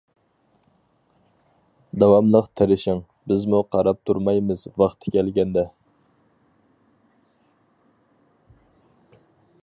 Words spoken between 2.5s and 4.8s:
تىرىشىڭ، بىزمۇ قاراپ تۇرمايمىز